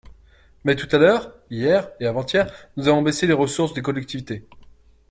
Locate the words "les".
3.27-3.33